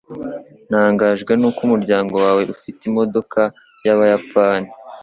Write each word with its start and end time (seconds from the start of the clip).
Ntangajwe 0.69 1.31
nuko 1.35 1.59
umuryango 1.67 2.13
wawe 2.25 2.41
ufite 2.55 2.81
imodoka 2.89 3.41
yabayapani. 3.85 4.69